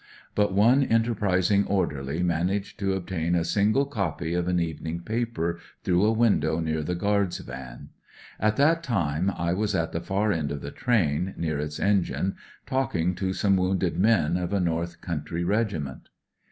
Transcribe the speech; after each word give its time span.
But 0.33 0.51
one 0.53 0.81
enter 0.83 1.13
prising 1.13 1.63
orderly 1.67 2.23
managed 2.23 2.79
to 2.79 2.93
obtain 2.93 3.35
a 3.35 3.43
single 3.45 3.85
copy 3.85 4.33
of 4.33 4.47
an 4.47 4.59
evening 4.59 5.01
paper 5.01 5.59
through 5.83 6.03
a 6.07 6.15
wmdow 6.15 6.63
near 6.63 6.81
the 6.81 6.95
guard's 6.95 7.37
van. 7.37 7.89
At 8.39 8.55
that 8.55 8.81
time 8.81 9.29
I 9.37 9.53
was 9.53 9.75
at 9.75 9.91
the 9.91 10.01
far 10.01 10.31
end 10.31 10.51
of 10.51 10.61
the 10.61 10.71
train, 10.71 11.35
near 11.37 11.59
its 11.59 11.79
engine, 11.79 12.35
talking 12.65 13.13
to 13.13 13.31
some 13.31 13.55
wounded 13.57 13.99
men 13.99 14.37
of 14.37 14.53
a 14.53 14.59
north 14.59 15.01
country 15.01 15.43
regiment. 15.43 16.09